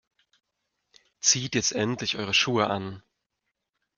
Zieht 1.19 1.53
jetzt 1.53 1.73
endlich 1.73 2.17
eure 2.17 2.33
Schuhe 2.33 2.67
an. 2.71 3.03